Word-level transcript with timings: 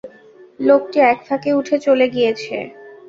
লোকটি 0.59 0.97
এক 1.03 1.19
ফাঁকে 1.27 1.51
উঠে 1.53 1.75
চলে 1.85 2.05
গিয়েছে। 2.07 2.55